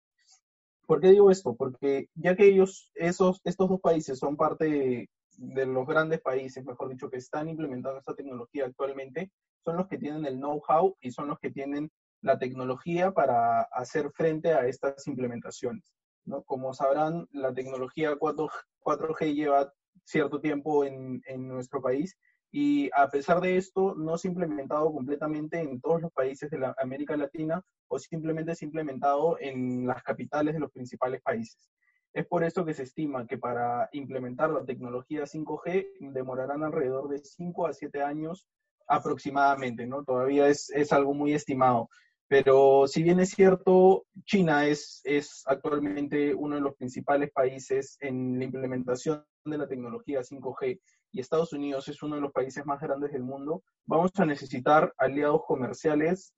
¿Por 0.85 0.99
qué 0.99 1.09
digo 1.09 1.31
esto? 1.31 1.55
Porque 1.55 2.07
ya 2.15 2.35
que 2.35 2.47
ellos, 2.47 2.91
esos, 2.95 3.41
estos 3.43 3.69
dos 3.69 3.79
países 3.79 4.19
son 4.19 4.35
parte 4.35 5.07
de, 5.37 5.65
los 5.65 5.87
grandes 5.87 6.19
países, 6.19 6.65
mejor 6.65 6.89
dicho, 6.89 7.09
que 7.09 7.17
están 7.17 7.47
implementando 7.47 7.99
esta 7.99 8.15
tecnología 8.15 8.65
actualmente, 8.65 9.31
son 9.63 9.77
los 9.77 9.87
que 9.87 9.97
tienen 9.97 10.25
el 10.25 10.37
know-how 10.37 10.97
y 10.99 11.11
son 11.11 11.27
los 11.27 11.39
que 11.39 11.51
tienen 11.51 11.89
la 12.21 12.37
tecnología 12.37 13.11
para 13.11 13.61
hacer 13.71 14.11
frente 14.11 14.53
a 14.53 14.67
estas 14.67 15.07
implementaciones. 15.07 15.93
¿no? 16.25 16.43
Como 16.43 16.73
sabrán, 16.73 17.27
la 17.31 17.53
tecnología 17.53 18.15
4, 18.17 18.49
4G 18.81 19.33
lleva 19.33 19.71
cierto 20.03 20.41
tiempo 20.41 20.83
en, 20.83 21.21
en 21.27 21.47
nuestro 21.47 21.81
país 21.81 22.17
y 22.51 22.89
a 22.93 23.07
pesar 23.09 23.41
de 23.41 23.57
esto 23.57 23.93
no 23.95 24.17
se 24.17 24.27
ha 24.27 24.31
implementado 24.31 24.91
completamente 24.91 25.59
en 25.59 25.79
todos 25.79 26.01
los 26.01 26.11
países 26.11 26.49
de 26.49 26.73
América 26.77 27.15
Latina 27.15 27.63
o 27.87 27.99
simplemente 27.99 28.55
se 28.55 28.65
ha 28.65 28.67
implementado 28.67 29.37
en 29.39 29.85
las 29.85 30.01
capitales 30.03 30.53
de 30.53 30.59
los 30.59 30.71
principales 30.71 31.21
países. 31.21 31.69
Es 32.11 32.25
por 32.25 32.43
eso 32.43 32.65
que 32.65 32.73
se 32.73 32.83
estima 32.83 33.27
que 33.27 33.37
para 33.37 33.87
implementar 33.91 34.49
la 34.49 34.65
tecnología 34.65 35.23
5G 35.23 36.11
demorarán 36.11 36.63
alrededor 36.63 37.07
de 37.07 37.19
5 37.19 37.67
a 37.67 37.73
7 37.73 38.01
años 38.01 38.47
aproximadamente, 38.87 39.85
¿no? 39.85 40.03
Todavía 40.03 40.47
es, 40.47 40.71
es 40.71 40.91
algo 40.91 41.13
muy 41.13 41.33
estimado. 41.33 41.89
Pero 42.27 42.87
si 42.87 43.03
bien 43.03 43.19
es 43.19 43.29
cierto, 43.29 44.05
China 44.25 44.67
es, 44.67 45.01
es 45.03 45.43
actualmente 45.45 46.33
uno 46.33 46.55
de 46.55 46.61
los 46.61 46.75
principales 46.75 47.31
países 47.31 47.97
en 48.01 48.37
la 48.37 48.45
implementación 48.45 49.23
de 49.49 49.57
la 49.57 49.67
tecnología 49.67 50.21
5G 50.21 50.79
y 51.11 51.19
Estados 51.19 51.53
Unidos 51.53 51.87
es 51.87 52.01
uno 52.03 52.15
de 52.15 52.21
los 52.21 52.31
países 52.31 52.65
más 52.65 52.79
grandes 52.79 53.11
del 53.11 53.23
mundo, 53.23 53.63
vamos 53.85 54.11
a 54.17 54.25
necesitar 54.25 54.93
aliados 54.97 55.41
comerciales, 55.47 56.33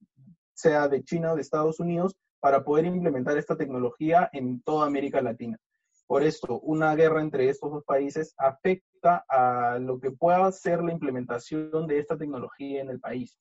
sea 0.54 0.88
de 0.88 1.04
China 1.04 1.34
o 1.34 1.36
de 1.36 1.42
Estados 1.42 1.80
Unidos, 1.80 2.16
para 2.40 2.64
poder 2.64 2.86
implementar 2.86 3.38
esta 3.38 3.56
tecnología 3.56 4.30
en 4.34 4.62
toda 4.64 4.88
América 4.88 5.22
Latina. 5.22 5.58
Por 6.08 6.24
esto, 6.24 6.60
una 6.60 6.94
guerra 6.96 7.22
entre 7.22 7.48
estos 7.48 7.72
dos 7.72 7.86
países 7.86 8.34
afecta 8.38 9.24
a 9.30 9.80
lo 9.80 10.00
que 10.00 10.12
pueda 10.12 10.52
ser 10.52 10.84
la 10.84 10.92
implementación 10.92 11.88
de 11.88 12.00
esta 12.00 12.18
tecnología 12.18 12.82
en 12.82 12.90
el 12.90 13.00
país, 13.00 13.38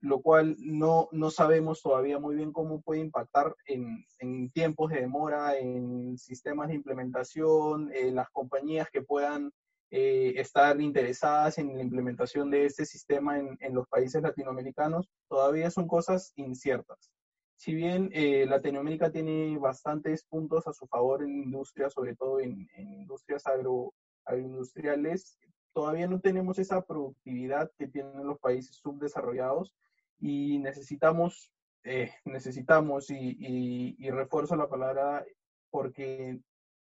lo 0.00 0.20
cual 0.20 0.56
no, 0.58 1.08
no 1.12 1.30
sabemos 1.30 1.82
todavía 1.82 2.18
muy 2.18 2.36
bien 2.36 2.52
cómo 2.52 2.80
puede 2.80 3.00
impactar 3.00 3.54
en, 3.66 4.04
en 4.20 4.50
tiempos 4.50 4.90
de 4.90 5.00
demora, 5.00 5.58
en 5.58 6.16
sistemas 6.18 6.68
de 6.68 6.74
implementación, 6.74 7.90
en 7.92 8.14
las 8.14 8.30
compañías 8.30 8.88
que 8.90 9.02
puedan 9.02 9.52
eh, 9.90 10.34
estar 10.36 10.80
interesadas 10.80 11.58
en 11.58 11.74
la 11.74 11.82
implementación 11.82 12.50
de 12.50 12.66
este 12.66 12.84
sistema 12.84 13.38
en, 13.38 13.56
en, 13.60 13.74
los 13.74 13.88
países 13.88 14.22
latinoamericanos, 14.22 15.08
todavía 15.28 15.70
son 15.70 15.88
cosas 15.88 16.32
inciertas. 16.36 17.10
Si 17.58 17.74
bien 17.74 18.08
eh, 18.12 18.46
Latinoamérica 18.46 19.10
tiene 19.10 19.58
bastantes 19.58 20.22
puntos 20.24 20.68
a 20.68 20.72
su 20.72 20.86
favor 20.86 21.24
en 21.24 21.42
industria, 21.42 21.90
sobre 21.90 22.14
todo 22.14 22.38
en, 22.38 22.68
industrias 22.76 23.48
agro, 23.48 23.92
agroindustriales, 24.26 25.36
todavía 25.72 26.06
no 26.06 26.20
tenemos 26.20 26.60
esa 26.60 26.82
productividad 26.82 27.68
que 27.76 27.88
tienen 27.88 28.26
los 28.26 28.38
países 28.38 28.76
subdesarrollados 28.76 29.74
y 30.18 30.58
necesitamos, 30.58 31.52
eh, 31.84 32.12
necesitamos, 32.24 33.10
y, 33.10 33.96
refuerzo 34.10 34.56
la 34.56 34.68
palabra, 34.68 35.24
porque 35.70 36.40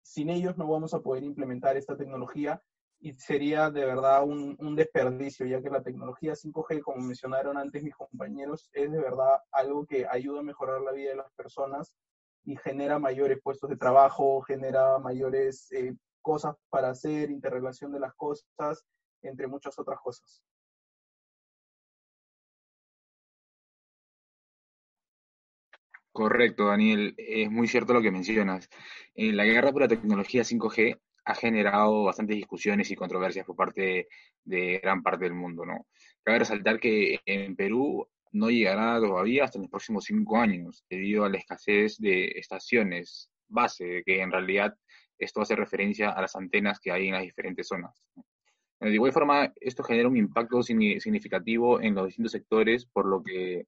sin 0.02 0.30
ellos 0.30 0.56
no 0.56 0.66
vamos 0.66 0.94
a 0.94 1.00
poder 1.00 1.22
implementar 1.22 1.76
esta 1.76 1.96
tecnología 1.96 2.62
y 2.98 3.14
sería 3.14 3.70
de 3.70 3.84
verdad 3.84 4.24
un, 4.24 4.56
un, 4.58 4.76
desperdicio, 4.76 5.46
ya 5.46 5.62
que 5.62 5.70
la 5.70 5.82
tecnología 5.82 6.34
5G, 6.34 6.82
como 6.82 6.98
mencionaron 7.02 7.56
antes 7.56 7.82
mis 7.82 7.94
compañeros, 7.94 8.68
es 8.72 8.90
de 8.90 8.98
verdad 8.98 9.40
algo 9.52 9.86
que 9.86 10.06
ayuda 10.06 10.40
a 10.40 10.44
mejorar 10.44 10.82
la 10.82 10.92
vida 10.92 11.10
de 11.10 11.16
las 11.16 11.32
personas 11.32 11.94
y 12.44 12.56
genera 12.56 12.98
mayores 12.98 13.38
puestos 13.42 13.70
de 13.70 13.76
trabajo, 13.76 14.42
genera 14.42 14.98
mayores 14.98 15.70
eh, 15.72 15.94
cosas 16.20 16.56
para 16.68 16.90
hacer, 16.90 17.30
interrelación 17.30 17.92
de 17.92 18.00
las 18.00 18.14
cosas, 18.14 18.84
entre 19.22 19.46
muchas 19.46 19.78
otras 19.78 19.98
cosas. 20.00 20.42
Correcto, 26.12 26.66
Daniel. 26.66 27.14
Es 27.16 27.50
muy 27.50 27.68
cierto 27.68 27.94
lo 27.94 28.02
que 28.02 28.10
mencionas. 28.10 28.68
En 29.14 29.36
la 29.36 29.44
guerra 29.44 29.72
por 29.72 29.82
la 29.82 29.88
tecnología 29.88 30.42
5G 30.42 30.98
ha 31.24 31.34
generado 31.34 32.04
bastantes 32.04 32.36
discusiones 32.36 32.90
y 32.90 32.96
controversias 32.96 33.46
por 33.46 33.56
parte 33.56 34.08
de 34.44 34.80
gran 34.82 35.02
parte 35.02 35.24
del 35.24 35.34
mundo, 35.34 35.64
¿no? 35.64 35.86
Cabe 36.22 36.40
resaltar 36.40 36.80
que 36.80 37.20
en 37.24 37.54
Perú 37.54 38.08
no 38.32 38.50
llegará 38.50 38.98
todavía 39.00 39.44
hasta 39.44 39.58
los 39.58 39.68
próximos 39.68 40.04
cinco 40.04 40.38
años, 40.38 40.84
debido 40.88 41.24
a 41.24 41.28
la 41.28 41.38
escasez 41.38 41.96
de 41.98 42.32
estaciones 42.36 43.30
base, 43.48 44.02
que 44.04 44.20
en 44.20 44.30
realidad 44.30 44.74
esto 45.18 45.40
hace 45.42 45.56
referencia 45.56 46.10
a 46.10 46.22
las 46.22 46.34
antenas 46.36 46.80
que 46.80 46.90
hay 46.92 47.08
en 47.08 47.14
las 47.14 47.22
diferentes 47.22 47.68
zonas. 47.68 48.02
De 48.80 48.94
igual 48.94 49.12
forma, 49.12 49.52
esto 49.60 49.82
genera 49.82 50.08
un 50.08 50.16
impacto 50.16 50.62
significativo 50.62 51.80
en 51.80 51.94
los 51.94 52.06
distintos 52.06 52.32
sectores, 52.32 52.86
por 52.86 53.06
lo 53.06 53.22
que 53.22 53.66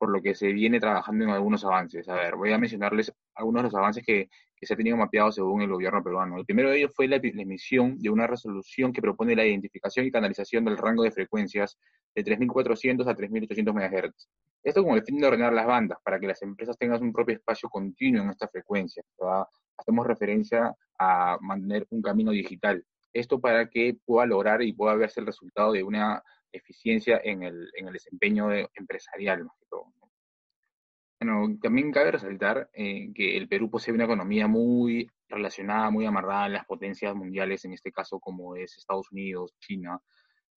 por 0.00 0.10
lo 0.10 0.22
que 0.22 0.34
se 0.34 0.50
viene 0.50 0.80
trabajando 0.80 1.24
en 1.24 1.30
algunos 1.30 1.62
avances. 1.62 2.08
A 2.08 2.14
ver, 2.14 2.34
voy 2.34 2.50
a 2.52 2.58
mencionarles 2.58 3.12
algunos 3.34 3.60
de 3.60 3.64
los 3.64 3.74
avances 3.74 4.02
que, 4.02 4.30
se 4.62 4.74
ha 4.74 4.76
tenido 4.76 4.96
mapeado 4.96 5.30
según 5.30 5.60
el 5.60 5.68
gobierno 5.68 6.02
peruano. 6.02 6.38
El 6.38 6.46
primero 6.46 6.70
de 6.70 6.78
ellos 6.78 6.92
fue 6.94 7.06
la, 7.06 7.16
emisión 7.16 7.98
de 7.98 8.08
una 8.08 8.26
resolución 8.26 8.92
que 8.92 9.02
propone 9.02 9.36
la 9.36 9.44
identificación 9.44 10.06
y 10.06 10.10
canalización 10.10 10.64
del 10.64 10.78
rango 10.78 11.02
de 11.02 11.10
frecuencias 11.10 11.78
de 12.14 12.24
3.400 12.24 13.06
a 13.06 13.14
3.800 13.14 13.74
MHz. 13.74 14.28
Esto 14.62 14.84
con 14.84 14.94
el 14.96 15.02
fin 15.02 15.18
de 15.18 15.26
ordenar 15.26 15.52
las 15.52 15.66
bandas, 15.66 15.98
para 16.02 16.18
que 16.18 16.26
las 16.26 16.40
empresas 16.42 16.78
tengan 16.78 17.02
un 17.02 17.12
propio 17.12 17.36
espacio 17.36 17.68
continuo 17.68 18.22
en 18.22 18.30
esta 18.30 18.48
frecuencia. 18.48 19.02
Hacemos 19.76 20.06
referencia 20.06 20.74
a 20.98 21.38
mantener 21.42 21.86
un 21.90 22.00
camino 22.00 22.30
digital. 22.30 22.82
Esto 23.12 23.38
para 23.38 23.68
que 23.68 23.96
pueda 24.04 24.26
lograr 24.26 24.62
y 24.62 24.72
pueda 24.72 24.94
verse 24.94 25.20
el 25.20 25.26
resultado 25.26 25.72
de 25.72 25.82
una 25.82 26.22
eficiencia 26.52 27.20
en 27.22 27.42
el, 27.42 27.70
en 27.76 27.88
el 27.88 27.92
desempeño 27.92 28.50
empresarial, 28.74 29.44
más 29.44 29.56
que 29.58 29.66
todo. 29.68 29.86
Bueno, 31.20 31.58
también 31.60 31.92
cabe 31.92 32.12
resaltar 32.12 32.70
eh, 32.72 33.12
que 33.14 33.36
el 33.36 33.46
Perú 33.46 33.68
posee 33.68 33.92
una 33.92 34.04
economía 34.04 34.48
muy 34.48 35.06
relacionada, 35.28 35.90
muy 35.90 36.06
amarrada 36.06 36.44
a 36.44 36.48
las 36.48 36.64
potencias 36.64 37.14
mundiales, 37.14 37.64
en 37.66 37.74
este 37.74 37.92
caso 37.92 38.18
como 38.18 38.56
es 38.56 38.78
Estados 38.78 39.12
Unidos, 39.12 39.54
China, 39.58 40.00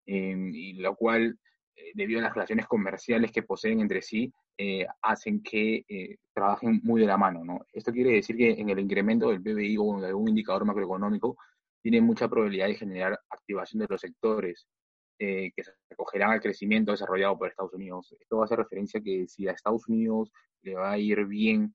eh, 0.06 0.34
y 0.52 0.72
la 0.74 0.94
cual, 0.94 1.38
eh, 1.76 1.92
debido 1.94 2.20
a 2.20 2.22
las 2.22 2.34
relaciones 2.34 2.66
comerciales 2.66 3.30
que 3.30 3.42
poseen 3.42 3.80
entre 3.80 4.00
sí, 4.00 4.32
eh, 4.56 4.86
hacen 5.02 5.42
que 5.42 5.84
eh, 5.88 6.18
trabajen 6.32 6.80
muy 6.84 7.00
de 7.00 7.08
la 7.08 7.16
mano. 7.16 7.44
¿no? 7.44 7.66
Esto 7.72 7.92
quiere 7.92 8.12
decir 8.12 8.36
que 8.36 8.52
en 8.52 8.70
el 8.70 8.78
incremento 8.78 9.30
del 9.30 9.42
PBI 9.42 9.76
o 9.78 10.00
de 10.00 10.08
algún 10.08 10.28
indicador 10.28 10.64
macroeconómico 10.64 11.36
tiene 11.82 12.00
mucha 12.00 12.28
probabilidad 12.28 12.68
de 12.68 12.76
generar 12.76 13.20
activación 13.28 13.80
de 13.80 13.86
los 13.90 14.00
sectores 14.00 14.68
que 15.18 15.52
se 15.56 15.72
acogerán 15.90 16.30
al 16.30 16.40
crecimiento 16.40 16.92
desarrollado 16.92 17.38
por 17.38 17.48
Estados 17.48 17.72
Unidos. 17.72 18.14
Esto 18.18 18.42
hacer 18.42 18.58
referencia 18.58 19.00
que 19.00 19.26
si 19.28 19.48
a 19.48 19.52
Estados 19.52 19.88
Unidos 19.88 20.32
le 20.62 20.74
va 20.74 20.92
a 20.92 20.98
ir 20.98 21.24
bien 21.26 21.74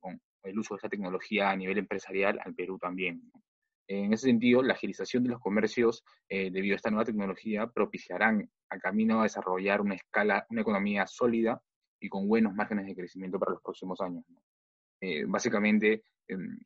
con 0.00 0.20
el 0.42 0.58
uso 0.58 0.74
de 0.74 0.78
esta 0.78 0.88
tecnología 0.88 1.50
a 1.50 1.56
nivel 1.56 1.78
empresarial, 1.78 2.40
al 2.44 2.54
Perú 2.54 2.78
también. 2.78 3.22
En 3.88 4.12
ese 4.12 4.26
sentido, 4.26 4.62
la 4.62 4.74
agilización 4.74 5.22
de 5.22 5.30
los 5.30 5.40
comercios 5.40 6.04
eh, 6.28 6.50
debido 6.50 6.74
a 6.74 6.76
esta 6.76 6.90
nueva 6.90 7.04
tecnología 7.04 7.68
propiciarán 7.68 8.50
a 8.68 8.78
camino 8.78 9.20
a 9.20 9.24
desarrollar 9.24 9.80
una 9.80 9.94
escala, 9.94 10.44
una 10.50 10.62
economía 10.62 11.06
sólida 11.06 11.62
y 12.00 12.08
con 12.08 12.26
buenos 12.26 12.52
márgenes 12.52 12.86
de 12.86 12.96
crecimiento 12.96 13.38
para 13.38 13.52
los 13.52 13.62
próximos 13.62 14.00
años. 14.00 14.24
Eh, 15.00 15.24
básicamente, 15.26 16.02
em, 16.26 16.58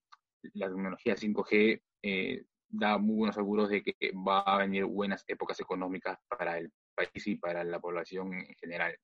la 0.54 0.68
tecnología 0.68 1.14
5G 1.14 1.82
eh, 2.02 2.44
da 2.70 2.98
muy 2.98 3.16
buenos 3.16 3.34
seguros 3.34 3.68
de 3.68 3.82
que 3.82 3.94
va 4.12 4.40
a 4.40 4.58
venir 4.58 4.84
buenas 4.84 5.24
épocas 5.26 5.58
económicas 5.60 6.18
para 6.28 6.58
el 6.58 6.72
país 6.94 7.26
y 7.26 7.36
para 7.36 7.64
la 7.64 7.80
población 7.80 8.32
en 8.32 8.54
general. 8.54 8.96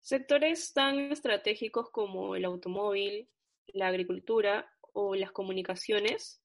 Sectores 0.00 0.72
tan 0.72 0.98
estratégicos 1.12 1.90
como 1.90 2.34
el 2.34 2.44
automóvil, 2.44 3.28
la 3.66 3.88
agricultura 3.88 4.70
o 4.92 5.14
las 5.14 5.32
comunicaciones 5.32 6.42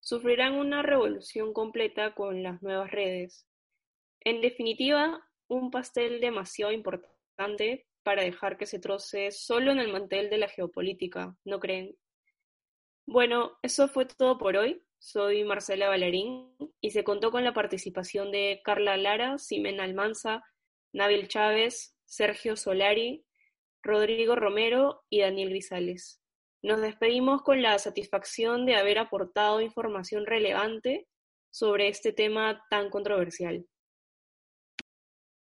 sufrirán 0.00 0.54
una 0.54 0.82
revolución 0.82 1.52
completa 1.52 2.14
con 2.14 2.42
las 2.42 2.62
nuevas 2.62 2.90
redes. 2.90 3.46
En 4.20 4.40
definitiva, 4.40 5.26
un 5.48 5.70
pastel 5.70 6.20
demasiado 6.20 6.72
importante 6.72 7.86
para 8.02 8.22
dejar 8.22 8.56
que 8.56 8.66
se 8.66 8.78
troce 8.78 9.30
solo 9.30 9.72
en 9.72 9.78
el 9.78 9.92
mantel 9.92 10.30
de 10.30 10.38
la 10.38 10.48
geopolítica, 10.48 11.36
¿no 11.44 11.58
creen? 11.58 11.96
Bueno, 13.06 13.56
eso 13.62 13.86
fue 13.86 14.04
todo 14.04 14.36
por 14.36 14.56
hoy. 14.56 14.82
Soy 14.98 15.44
Marcela 15.44 15.88
Valerín 15.88 16.56
y 16.80 16.90
se 16.90 17.04
contó 17.04 17.30
con 17.30 17.44
la 17.44 17.54
participación 17.54 18.32
de 18.32 18.60
Carla 18.64 18.96
Lara, 18.96 19.38
Ximena 19.38 19.84
Almanza, 19.84 20.42
Nabil 20.92 21.28
Chávez, 21.28 21.96
Sergio 22.04 22.56
Solari, 22.56 23.24
Rodrigo 23.80 24.34
Romero 24.34 25.04
y 25.08 25.20
Daniel 25.20 25.50
Grisales. 25.50 26.20
Nos 26.62 26.80
despedimos 26.80 27.42
con 27.42 27.62
la 27.62 27.78
satisfacción 27.78 28.66
de 28.66 28.74
haber 28.74 28.98
aportado 28.98 29.60
información 29.60 30.26
relevante 30.26 31.06
sobre 31.50 31.86
este 31.86 32.12
tema 32.12 32.64
tan 32.70 32.90
controversial. 32.90 33.64